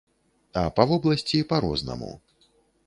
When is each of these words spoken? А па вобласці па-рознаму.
А 0.61 0.63
па 0.79 0.83
вобласці 0.93 1.43
па-рознаму. 1.53 2.13